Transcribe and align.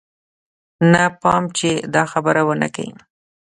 نه 0.91 1.03
پام 1.21 1.43
چې 1.57 1.69
دا 1.93 2.03
خبره 2.11 2.41
ونه 2.47 2.69
کې. 2.75 2.87